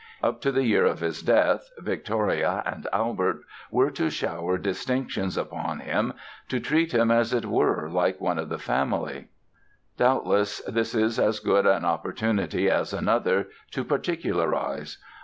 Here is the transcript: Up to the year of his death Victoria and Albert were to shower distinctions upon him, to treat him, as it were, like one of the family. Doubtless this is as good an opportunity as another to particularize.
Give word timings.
Up 0.23 0.41
to 0.41 0.51
the 0.51 0.63
year 0.63 0.83
of 0.83 0.99
his 1.01 1.21
death 1.21 1.69
Victoria 1.77 2.63
and 2.65 2.87
Albert 2.91 3.41
were 3.69 3.91
to 3.91 4.09
shower 4.09 4.57
distinctions 4.57 5.37
upon 5.37 5.81
him, 5.81 6.13
to 6.49 6.59
treat 6.59 6.91
him, 6.91 7.11
as 7.11 7.35
it 7.35 7.45
were, 7.45 7.87
like 7.87 8.19
one 8.19 8.39
of 8.39 8.49
the 8.49 8.57
family. 8.57 9.27
Doubtless 9.97 10.57
this 10.61 10.95
is 10.95 11.19
as 11.19 11.39
good 11.39 11.67
an 11.67 11.85
opportunity 11.85 12.67
as 12.67 12.93
another 12.93 13.49
to 13.69 13.83
particularize. 13.83 14.97